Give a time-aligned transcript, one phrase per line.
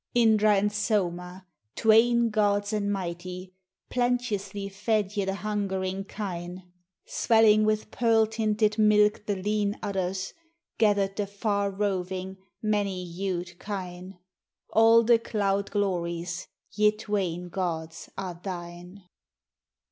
[0.15, 1.45] Indra and Soma,
[1.75, 3.53] Twain gods and mighty,
[3.91, 8.25] Plenteously fed ye the hungering Kine; 3 H\'MN TO IXDR.\ AND SO:\IA Swelling with pearl
[8.25, 10.33] tinted milk the lean udders,
[10.79, 14.17] Gathered the far roving, many hued Kine;—
[14.73, 19.03] All the Cloud glories, ye Twain gods are thine